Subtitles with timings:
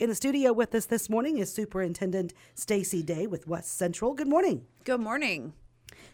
[0.00, 4.14] In the studio with us this morning is Superintendent Stacey Day with West Central.
[4.14, 4.64] Good morning.
[4.84, 5.52] Good morning.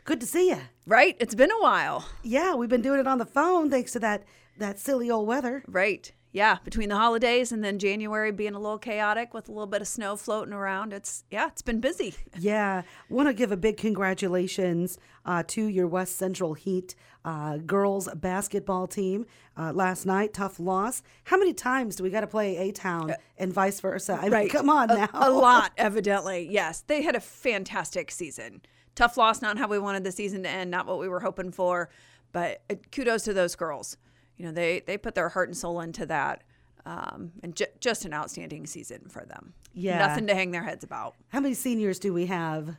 [0.05, 0.59] Good to see you.
[0.89, 1.17] Right?
[1.21, 2.05] It's been a while.
[2.25, 4.25] Yeah, we've been doing it on the phone thanks to that
[4.59, 5.63] that silly old weather.
[5.69, 6.11] Right.
[6.37, 9.81] Yeah, between the holidays and then January being a little chaotic with a little bit
[9.81, 12.15] of snow floating around, it's yeah, it's been busy.
[12.39, 16.95] Yeah, want to give a big congratulations uh, to your West Central Heat
[17.25, 19.25] uh, girls basketball team
[19.57, 20.35] uh, last night.
[20.35, 21.03] Tough loss.
[21.25, 24.19] How many times do we got to play A Town and vice versa?
[24.21, 24.51] I mean, Right.
[24.51, 25.09] come on A- now.
[25.15, 26.47] A, lot, evidently.
[26.51, 28.61] Yes, they had a fantastic season.
[28.95, 31.51] Tough loss, not how we wanted the season to end, not what we were hoping
[31.51, 31.89] for,
[32.33, 33.97] but uh, kudos to those girls.
[34.37, 36.43] You know, they they put their heart and soul into that.
[36.85, 39.55] Um, and ju- just an outstanding season for them.
[39.75, 39.99] Yeah.
[40.07, 41.17] Nothing to hang their heads about.
[41.31, 42.77] How many seniors do we have?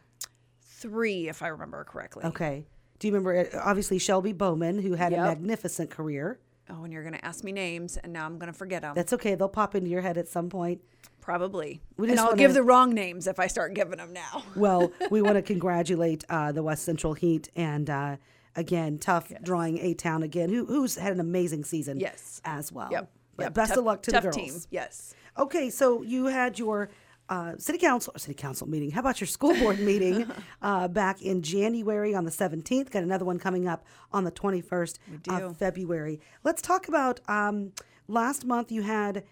[0.61, 2.23] Three, if I remember correctly.
[2.25, 2.65] Okay.
[2.99, 3.37] Do you remember?
[3.53, 6.39] uh, Obviously, Shelby Bowman, who had a magnificent career.
[6.69, 8.93] Oh, and you're going to ask me names, and now I'm going to forget them.
[8.95, 9.35] That's okay.
[9.35, 10.81] They'll pop into your head at some point.
[11.21, 11.81] Probably.
[11.97, 14.43] We and I'll wanna- give the wrong names if I start giving them now.
[14.55, 18.15] Well, we want to congratulate uh, the West Central Heat and uh,
[18.57, 22.41] again, tough drawing A Town again, who, who's had an amazing season Yes.
[22.43, 22.89] as well.
[22.91, 23.09] Yep.
[23.37, 23.53] But yep.
[23.53, 24.35] best Tough- of luck to the girls.
[24.35, 24.53] team.
[24.71, 25.13] Yes.
[25.37, 26.89] Okay, so you had your
[27.29, 28.89] uh, city council or city council meeting.
[28.89, 30.25] How about your school board meeting
[30.61, 32.89] uh, back in January on the seventeenth?
[32.89, 34.97] Got another one coming up on the twenty first
[35.29, 36.19] of February.
[36.43, 37.73] Let's talk about um,
[38.07, 38.71] last month.
[38.71, 39.23] You had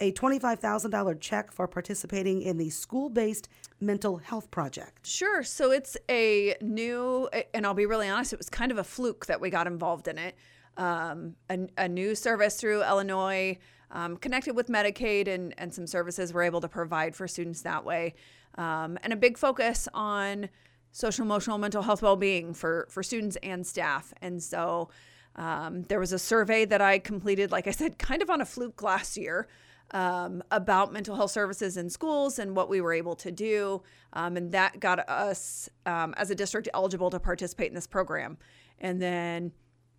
[0.00, 3.48] a twenty five thousand dollar check for participating in the school based
[3.80, 5.06] mental health project.
[5.06, 5.42] Sure.
[5.42, 9.26] So it's a new, and I'll be really honest, it was kind of a fluke
[9.26, 10.34] that we got involved in it.
[10.76, 13.58] Um, a, a new service through Illinois,
[13.90, 17.84] um, connected with Medicaid and, and some services we're able to provide for students that
[17.84, 18.14] way.
[18.56, 20.48] Um, and a big focus on
[20.92, 24.12] social, emotional, mental health well being for, for students and staff.
[24.22, 24.88] And so
[25.36, 28.46] um, there was a survey that I completed, like I said, kind of on a
[28.46, 29.46] fluke last year
[29.92, 33.82] um, about mental health services in schools and what we were able to do.
[34.12, 38.38] Um, and that got us um, as a district eligible to participate in this program.
[38.78, 39.52] And then,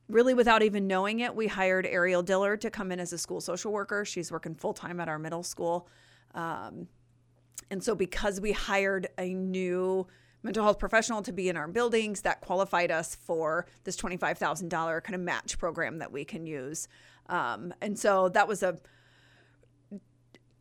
[0.09, 3.41] really without even knowing it, we hired Ariel Dillard to come in as a school
[3.41, 4.06] social worker.
[4.06, 5.88] She's working full time at our middle school.
[6.33, 6.88] Um,
[7.69, 10.07] and so, because we hired a new
[10.44, 15.16] mental health professional to be in our buildings, that qualified us for this $25,000 kind
[15.16, 16.88] of match program that we can use.
[17.28, 18.78] Um, and so, that was a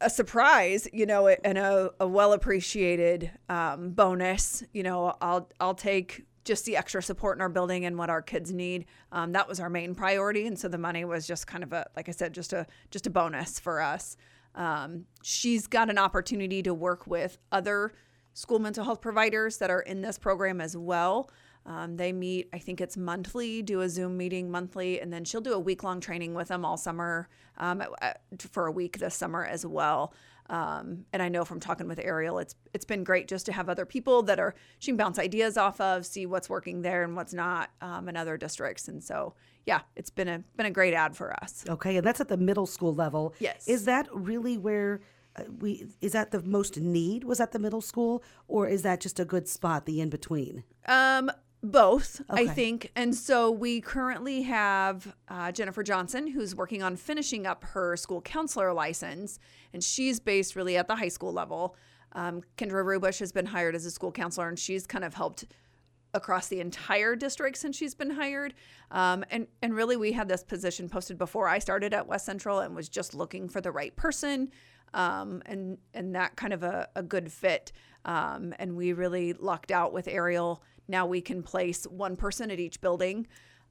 [0.00, 4.62] a surprise, you know, and a, a well appreciated um, bonus.
[4.72, 8.22] You know, I'll I'll take just the extra support in our building and what our
[8.22, 8.86] kids need.
[9.10, 11.86] Um, that was our main priority, and so the money was just kind of a,
[11.96, 14.16] like I said, just a just a bonus for us.
[14.54, 17.92] Um, she's got an opportunity to work with other
[18.32, 21.30] school mental health providers that are in this program as well.
[21.66, 25.40] Um, they meet, I think it's monthly, do a Zoom meeting monthly, and then she'll
[25.40, 27.28] do a week long training with them all summer
[27.58, 27.82] um,
[28.38, 30.14] for a week this summer as well.
[30.48, 33.68] Um, and I know from talking with Ariel, it's it's been great just to have
[33.68, 37.16] other people that are she can bounce ideas off of, see what's working there and
[37.16, 38.86] what's not um, in other districts.
[38.86, 39.34] And so,
[39.64, 41.64] yeah, it's been a been a great ad for us.
[41.68, 43.34] Okay, and that's at the middle school level.
[43.40, 43.66] Yes.
[43.66, 45.00] Is that really where
[45.34, 49.00] uh, we is that the most need was at the middle school or is that
[49.00, 50.62] just a good spot the in between?
[50.86, 51.28] Um,
[51.70, 52.90] both, I think.
[52.96, 58.20] And so we currently have uh, Jennifer Johnson, who's working on finishing up her school
[58.20, 59.38] counselor license,
[59.72, 61.76] and she's based really at the high school level.
[62.12, 65.44] Um, Kendra Rubush has been hired as a school counselor, and she's kind of helped
[66.16, 68.54] across the entire district since she's been hired.
[68.90, 72.60] Um, and and really, we had this position posted before I started at West Central,
[72.60, 74.50] and was just looking for the right person,
[74.94, 77.72] um, and and that kind of a, a good fit.
[78.04, 80.62] Um, and we really lucked out with Ariel.
[80.88, 83.26] Now we can place one person at each building,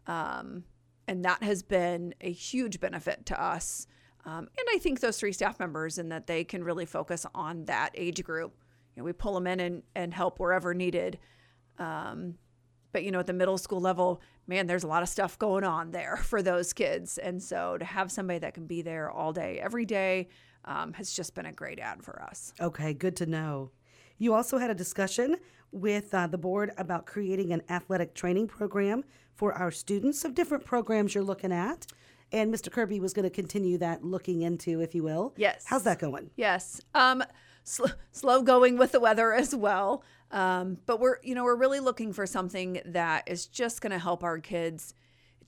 [0.07, 0.63] um,
[1.07, 3.87] and that has been a huge benefit to us.
[4.25, 7.65] Um, and I think those three staff members, and that they can really focus on
[7.65, 8.53] that age group.
[8.95, 11.19] You know, we pull them in and, and help wherever needed.
[11.79, 12.35] Um,
[12.91, 15.63] but you know, at the middle school level, man, there's a lot of stuff going
[15.63, 19.33] on there for those kids, and so to have somebody that can be there all
[19.33, 20.29] day, every day,
[20.65, 22.53] um, has just been a great ad for us.
[22.59, 23.71] Okay, good to know.
[24.17, 25.35] You also had a discussion
[25.71, 30.63] with uh, the board about creating an athletic training program for our students of different
[30.63, 31.85] programs you're looking at.
[32.31, 32.71] And Mr.
[32.71, 35.33] Kirby was going to continue that looking into, if you will.
[35.37, 35.65] Yes.
[35.67, 36.31] How's that going?
[36.37, 36.81] Yes.
[36.93, 37.23] Um,
[37.65, 40.03] sl- slow going with the weather as well.
[40.31, 43.99] Um, but we're, you know, we're really looking for something that is just going to
[43.99, 44.93] help our kids,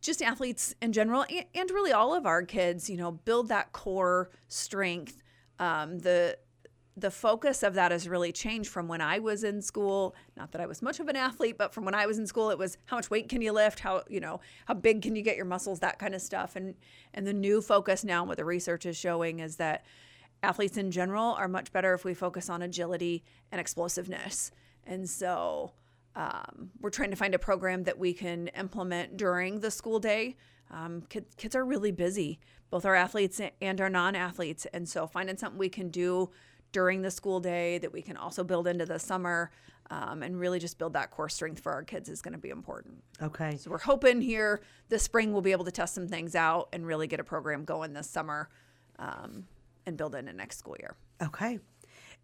[0.01, 3.71] just athletes in general, and, and really all of our kids, you know, build that
[3.71, 5.23] core strength.
[5.59, 6.37] Um, the
[6.99, 10.15] the focus of that has really changed from when I was in school.
[10.35, 12.49] Not that I was much of an athlete, but from when I was in school,
[12.49, 13.79] it was how much weight can you lift?
[13.79, 15.79] How you know how big can you get your muscles?
[15.79, 16.55] That kind of stuff.
[16.55, 16.75] And
[17.13, 19.85] and the new focus now, what the research is showing, is that
[20.44, 24.51] athletes in general are much better if we focus on agility and explosiveness.
[24.86, 25.74] And so
[26.16, 30.36] um, we're trying to find a program that we can implement during the school day.
[30.72, 32.39] Um, kids, kids are really busy,
[32.69, 34.66] both our athletes and our non athletes.
[34.74, 36.30] And so finding something we can do
[36.72, 39.51] during the school day that we can also build into the summer
[39.89, 42.50] um, and really just build that core strength for our kids is going to be
[42.50, 42.95] important.
[43.22, 43.56] Okay.
[43.57, 46.86] So we're hoping here this spring we'll be able to test some things out and
[46.86, 48.50] really get a program going this summer
[49.00, 49.45] um,
[49.88, 50.95] and build in the next school year.
[51.24, 51.60] Okay.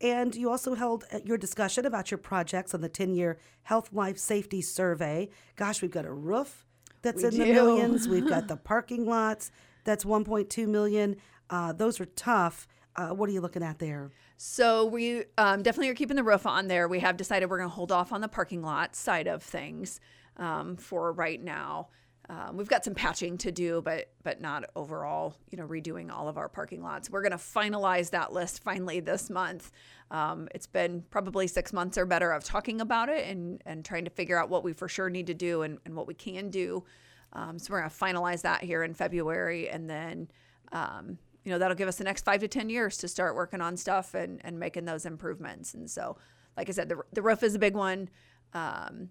[0.02, 3.90] And you also held uh, your discussion about your projects on the 10 year Health
[3.92, 5.30] Life Safety Survey.
[5.56, 6.66] Gosh, we've got a roof
[7.02, 9.50] that's We in the millions, we've got the parking lots
[9.84, 11.16] that's 1.2 million.
[11.50, 12.68] Uh, those are tough.
[12.96, 14.12] Uh, what are you looking at there?
[14.38, 16.88] So we um, definitely are keeping the roof on there.
[16.88, 20.00] We have decided we're going to hold off on the parking lot side of things
[20.38, 21.90] um, for right now.
[22.30, 26.30] Um, we've got some patching to do, but but not overall, you know, redoing all
[26.30, 27.10] of our parking lots.
[27.10, 29.72] We're going to finalize that list finally this month.
[30.10, 34.06] Um, it's been probably six months or better of talking about it and and trying
[34.06, 36.50] to figure out what we for sure need to do and, and what we can
[36.50, 36.86] do.
[37.34, 40.30] Um, so we're going to finalize that here in February, and then
[40.72, 43.60] um, you know that'll give us the next five to ten years to start working
[43.60, 45.74] on stuff and and making those improvements.
[45.74, 46.18] And so,
[46.56, 48.08] like I said, the the roof is a big one.
[48.54, 49.10] Um,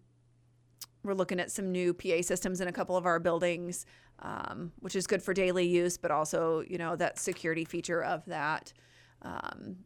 [1.05, 3.87] we're looking at some new PA systems in a couple of our buildings,
[4.21, 8.25] um, which is good for daily use, but also you know that security feature of
[8.27, 8.73] that.
[9.23, 9.77] Um,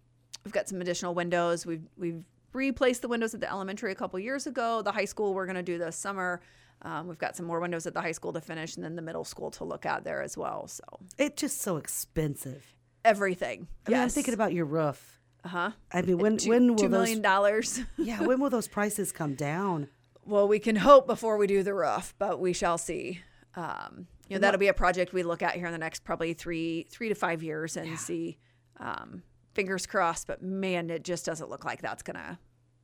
[0.44, 1.64] we've got some additional windows.
[1.66, 4.82] We've we've replaced the windows at the elementary a couple years ago.
[4.82, 6.40] The high school we're going to do this summer.
[6.82, 9.02] Um, we've got some more windows at the high school to finish, and then the
[9.02, 10.66] middle school to look at there as well.
[10.68, 10.84] So
[11.18, 12.74] It's just so expensive.
[13.04, 13.68] everything.
[13.86, 15.18] I mean, I'm thinking about your roof.
[15.44, 15.70] Uh huh.
[15.92, 17.80] I mean, when Two, when will two those million dollars?
[17.96, 19.88] yeah when will those prices come down?
[20.26, 23.20] Well, we can hope before we do the roof, but we shall see.
[23.54, 26.34] Um, you know, that'll be a project we look at here in the next probably
[26.34, 28.38] three three to five years and see.
[28.78, 29.22] Um,
[29.54, 32.38] fingers crossed, but man, it just doesn't look like that's gonna.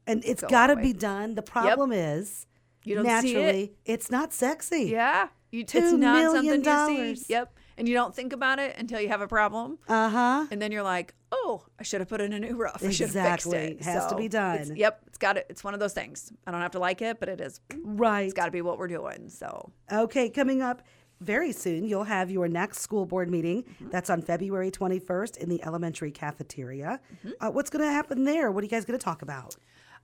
[0.07, 1.35] And it's Go got to be done.
[1.35, 2.47] The problem is
[2.85, 3.35] You don't see it.
[3.37, 4.85] naturally it's not sexy.
[4.91, 7.27] Yeah, you, Two it's not million something you dollars.
[7.27, 7.33] see.
[7.35, 10.47] Yep, and you don't think about it until you have a problem, Uh huh.
[10.51, 12.73] and then you're like, "Oh, I should have put in a new roof.
[12.77, 13.53] I should have Exactly.
[13.53, 14.77] fixed it." it Has to be it's- done.
[14.77, 15.47] yep, it's got it.
[15.49, 16.33] It's one of those things.
[16.47, 17.61] I don't have to like it, but it is.
[17.83, 18.23] Right.
[18.23, 19.29] It's got to be what we're doing.
[19.29, 20.83] So Okay, coming up
[21.21, 23.63] very soon, you'll have your next school board meeting.
[23.63, 23.91] Mm-hmm.
[23.91, 26.99] That's on February 21st in the elementary cafeteria.
[27.25, 27.31] Mm-hmm.
[27.41, 28.51] Uh, what's going to happen there?
[28.51, 29.55] What are you guys going to talk about?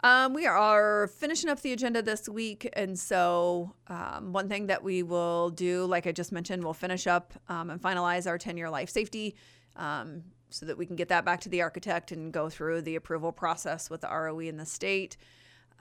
[0.05, 4.85] Um, we are finishing up the agenda this week, and so um, one thing that
[4.85, 8.71] we will do, like I just mentioned, we'll finish up um, and finalize our 10-year
[8.71, 9.35] life safety,
[9.75, 12.95] um, so that we can get that back to the architect and go through the
[12.95, 15.17] approval process with the ROE in the state.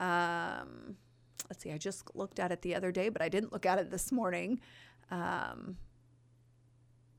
[0.00, 0.96] Um,
[1.48, 3.78] let's see, I just looked at it the other day, but I didn't look at
[3.78, 4.60] it this morning.
[5.12, 5.76] Um,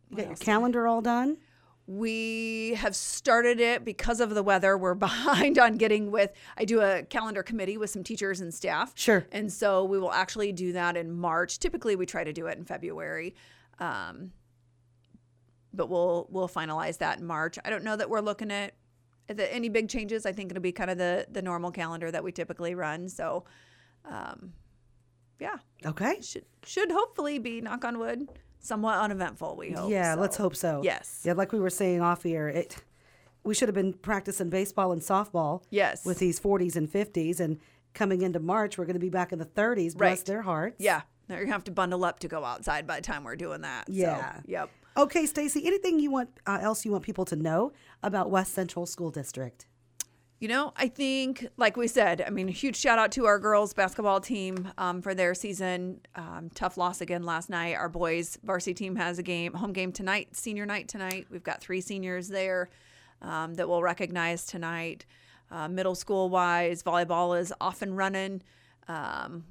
[0.10, 1.38] You got your calendar all done?
[1.92, 4.78] We have started it because of the weather.
[4.78, 6.32] We're behind on getting with.
[6.56, 8.92] I do a calendar committee with some teachers and staff.
[8.94, 9.26] Sure.
[9.32, 11.58] And so we will actually do that in March.
[11.58, 13.34] Typically, we try to do it in February.
[13.80, 14.34] Um,
[15.74, 17.58] but we'll we'll finalize that in March.
[17.66, 18.76] I don't know that we're looking at,
[19.28, 20.28] at the, any big changes.
[20.28, 23.10] I think it'll be kind of the the normal calendar that we typically run.
[23.10, 23.46] So,
[24.06, 24.54] um,
[25.40, 26.22] yeah, Okay.
[26.22, 28.28] should should hopefully be knock on wood
[28.60, 29.56] somewhat uneventful.
[29.56, 29.90] We hope.
[29.92, 30.82] yeah, let's hope so.
[30.84, 31.22] Yes.
[31.24, 32.78] Yeah, like we were saying off here, it
[33.44, 36.06] we should have been practicing baseball and softball Yes.
[36.06, 37.58] with these 40s and 50s and
[37.94, 40.26] coming into March we're going to be back in the 30s, bless Right.
[40.26, 40.76] their hearts.
[40.80, 43.36] Yeah, now you're gonna have to bundle up to go outside by the time we're
[43.38, 43.88] doing that.
[43.88, 44.42] So, Yeah.
[44.46, 44.70] yep.
[44.98, 47.72] Okay, Stacey, anything you want uh, else you want people to know
[48.04, 49.66] about West Central School District?
[50.40, 53.40] You know, I think, like we said, I mean, a huge shout out to our
[53.40, 56.00] girls basketball team um, for their season.
[56.16, 57.76] Um, tough loss again last night.
[57.76, 61.28] Our boys varsity team has a game, home game tonight, senior night tonight.
[61.30, 62.70] We've got three seniors there
[63.22, 65.06] um, that we'll recognize tonight.
[65.52, 68.42] Uh, middle school wise, volleyball is off and running.
[68.88, 69.44] Um,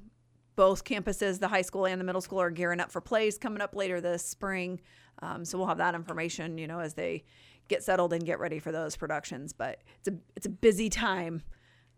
[0.55, 3.61] both campuses, the high school and the middle school, are gearing up for plays coming
[3.61, 4.81] up later this spring.
[5.21, 7.23] Um, so we'll have that information, you know, as they
[7.67, 9.53] get settled and get ready for those productions.
[9.53, 11.41] But it's a it's a busy time.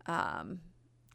[0.06, 0.60] Um,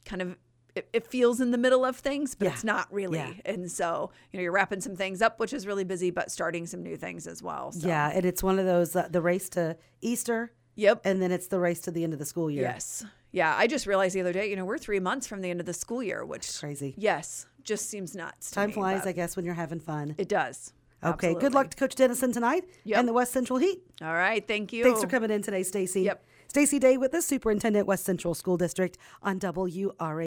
[0.06, 0.38] kind of
[0.76, 2.52] it, it feels in the middle of things, but Yeah.
[2.54, 3.18] it's not really.
[3.18, 3.34] Yeah.
[3.46, 6.66] And so you know you're wrapping some things up, which is really busy, but starting
[6.68, 7.72] some new things as well.
[7.72, 7.88] So.
[7.88, 11.02] Yeah, and it's one of those uh, the race to Easter, Yep.
[11.04, 12.64] and then it's the race to the end of the school year.
[12.64, 13.04] Yes.
[13.32, 13.54] Yeah.
[13.58, 15.66] I just realized the other day, you know, we're three months from the end of
[15.66, 16.94] the school year, which is Crazy.
[16.98, 18.52] yes, just seems nuts.
[18.52, 20.16] Time me, flies, I guess, when you're having fun.
[20.18, 20.74] It does.
[21.04, 23.00] Okay, good luck to Coach Dennison tonight Yep.
[23.00, 23.82] and the West Central Heat.
[24.01, 24.46] All right.
[24.48, 24.84] Thank you.
[24.84, 26.01] Thanks for coming in today, Stacey.
[26.01, 26.24] Yep.
[26.48, 29.92] Stacey Day with the Superintendent West Central School District on WRA.